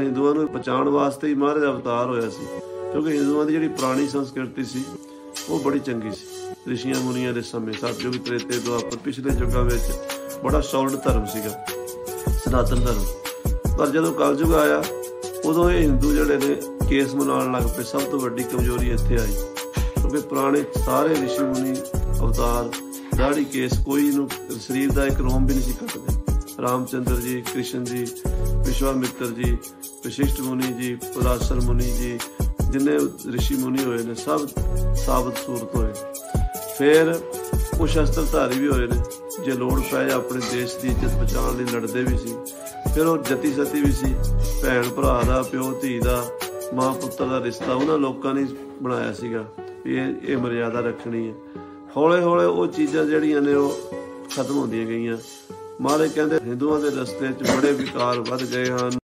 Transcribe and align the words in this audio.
ਹਿੰਦੂਆਂ 0.00 0.34
ਨੂੰ 0.34 0.46
ਬਚਾਉਣ 0.46 0.88
ਵਾਸਤੇ 0.88 1.28
ਹੀ 1.28 1.34
ਮਹਾਰਾਜ 1.34 1.62
ਦਾ 1.62 1.70
ਅਵਤਾਰ 1.70 2.06
ਹੋਇਆ 2.06 2.28
ਸੀ। 2.30 2.46
ਕਿਉਂਕਿ 2.92 3.10
ਹਿੰਦੂਆਂ 3.10 3.44
ਦੀ 3.46 3.52
ਜਿਹੜੀ 3.52 3.68
ਪੁਰਾਣੀ 3.68 4.08
ਸੰਸਕ੍ਰਿਤੀ 4.08 4.64
ਸੀ, 4.64 4.84
ਉਹ 5.48 5.60
ਬੜੀ 5.60 5.78
ਚੰਗੀ 5.78 6.10
ਸੀ। 6.10 6.26
ਰਿਸ਼ੀਆਂ 6.68 7.00
ਮੁਨੀਆਂ 7.00 7.32
ਦੇ 7.32 7.42
ਸਮੇਂ 7.42 7.74
ਸਤਿਯੁਗ 7.74 8.14
ਤ੍ਰੇਤੇ 8.14 8.58
ਦੁਆਪਰ 8.58 8.96
ਪਿਛਲੇ 8.96 9.32
ਯੁੱਗਾਂ 9.40 9.62
ਵਿੱਚ 9.62 9.82
ਬੜਾ 10.44 10.60
ਸੌਲਿਡ 10.60 10.96
ਧਰਮ 10.96 11.24
ਸੀਗਾ, 11.26 11.66
ਸਨਾਤਨ 12.44 12.80
ਧਰਮ। 12.80 13.04
ਪਰ 13.78 13.86
ਜਦੋਂ 13.86 14.12
ਕਲਯੁਗ 14.12 14.54
ਆਇਆ, 14.54 14.82
ਉਦੋਂ 15.44 15.70
ਇਹ 15.70 15.80
ਹਿੰਦੂ 15.82 16.14
ਜਿਹੜੇ 16.14 16.36
ਨੇ 16.36 16.56
ਕੇਸ 16.88 17.14
ਮਨਾਉਣ 17.14 17.52
ਲੱਗ 17.52 17.62
ਪਏ, 17.76 17.84
ਸਭ 17.84 18.00
ਤੋਂ 18.00 18.20
ਵੱਡੀ 18.20 18.42
ਕਮਜ਼ੋਰੀ 18.42 18.90
ਇੱਥੇ 18.90 19.18
ਆਈ। 19.18 19.34
ਕਿਉਂਕਿ 19.78 20.18
ਪੁਰਾਣੇ 20.18 20.64
ਸਾਰੇ 20.86 21.08
ਰਿਸ਼ੀ 21.08 21.44
ਮੁਨੀ 21.44 21.74
ਅਵਤਾਰ, 22.20 22.70
ਦਾੜੀ 23.18 23.44
ਕੇਸ 23.44 23.72
ਕੋਈ 23.86 24.10
ਨੂੰ 24.10 24.28
ਸਰੀਰ 24.60 24.92
ਦਾ 24.92 25.06
ਇੱਕ 25.06 25.20
ਰੋਮ 25.20 25.46
ਵੀ 25.46 25.54
ਨਹੀਂ 25.54 25.64
ਸੀ 25.64 25.72
ਕੱਟਦੇ। 25.72 26.17
ਰਾਮਚੰਦਰ 26.62 27.16
ਜੀ, 27.16 27.40
ਕ੍ਰਿਸ਼ਨ 27.52 27.84
ਜੀ 27.84 28.04
ਵਿਸ਼ਵਾਮਿੱਤਰ 28.66 29.26
ਜੀ, 29.32 29.56
ਵਸ਼ਿਸ਼ਟ 30.06 30.40
ਮੁਨੀ 30.40 30.72
ਜੀ 30.74 30.94
ਪਰਾਸ਼ਰ 31.14 31.60
ਮੁਨੀ 31.64 31.90
ਜੀ, 31.98 32.18
ਜਿੰਨੇ 32.70 32.96
ਰਿਸ਼ੀ 33.32 33.56
ਮੁਨੀ 33.56 33.84
ਹੋਏ 33.84 34.02
ਨੇ, 34.04 34.14
ਸਭ 34.14 34.46
ਸਾਬਤ 35.04 35.36
ਸੂਰਤ 35.36 35.76
ਹੋਏ 35.76 35.92
ਫਿਰ 36.78 37.14
ਉਹ 37.80 37.86
ਸ਼ਸਤਰਧਾਰੀ 37.86 38.58
ਵੀ 38.60 38.68
ਹੋਏ 38.68 38.86
ਨੇ, 38.86 39.00
ਜੇ 39.44 39.52
ਲੋੜ 39.52 39.80
ਪਏ 39.92 40.10
ਆਪਣੇ 40.12 40.40
ਦੇਸ਼ 40.52 40.76
ਦੀ 40.78 40.88
ਇੱਜ਼ਤ 40.88 41.14
ਬਚਾਉਣ 41.20 41.56
ਲਈ 41.56 41.64
ਲੜਦੇ 41.74 42.02
ਵੀ 42.02 42.18
ਸੀ, 42.18 42.34
ਫਿਰ 42.94 43.06
ਉਹ 43.06 43.18
ਜਤੀ 43.18 43.52
ਸਤੀ 43.54 43.80
ਵੀ 43.80 43.92
ਸੀ। 43.92 44.14
ਭੈਣ 44.62 44.88
ਭਰਾ 44.88 45.22
ਦਾ, 45.28 45.42
ਪਿਓ, 45.42 45.72
ਧੀ 45.82 45.98
ਦਾ, 45.98 46.24
ਮਾਂ 46.74 46.92
ਪੁੱਤਰ 46.94 47.26
ਦਾ 47.26 47.40
ਰਿਸ਼ਤਾ 47.44 47.74
ਉਹਨਾਂ 47.74 47.98
ਲੋਕਾਂ 47.98 48.34
ਨੇ 48.34 48.46
ਬਣਾਇਆ 48.82 49.12
ਸੀਗਾ, 49.12 49.44
ਵੀ 49.84 49.96
ਇਹ 49.96 50.14
ਇਹ 50.24 50.36
ਮਰਿਆਦਾ 50.36 50.80
ਰੱਖਣੀ 50.80 51.28
ਹੈ। 51.28 51.34
ਹੌਲੇ 51.96 52.20
ਹੌਲੇ 52.22 52.44
ਉਹ 52.44 52.66
ਚੀਜ਼ਾਂ 52.68 53.04
ਜਿਹੜੀਆਂ 53.04 53.42
ਨੇ 53.42 53.54
ਉਹ 53.54 53.78
ਖਤਮ 54.34 54.58
ਹੁੰਦੀਆਂ 54.58 54.86
ਗਈਆਂ। 54.86 55.16
ਮਹਾਰਾਜ 55.80 56.12
ਕਹਿੰਦੇ 56.12 56.38
ਹਿੰਦੂਆਂ 56.44 56.80
ਦੇ 56.80 56.90
ਰਸਤੇ 56.90 57.32
'ਚ 57.32 57.50
ਬੜੇ 57.50 57.72
ਵਿਕਾਰ 57.72 58.20
ਵੱਧ 58.20 58.42
ਗਏ 58.44 58.70
ਹਨ। 58.70 58.98